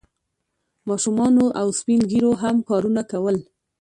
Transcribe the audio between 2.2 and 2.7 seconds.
هم